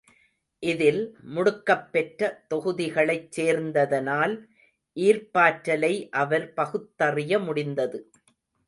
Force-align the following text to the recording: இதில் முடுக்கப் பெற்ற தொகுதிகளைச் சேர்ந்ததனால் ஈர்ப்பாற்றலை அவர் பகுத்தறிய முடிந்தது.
இதில் 0.63 1.01
முடுக்கப் 1.35 1.91
பெற்ற 1.91 2.21
தொகுதிகளைச் 2.49 3.29
சேர்ந்ததனால் 3.31 4.35
ஈர்ப்பாற்றலை 4.97 5.93
அவர் 6.15 6.53
பகுத்தறிய 6.53 7.39
முடிந்தது. 7.39 7.99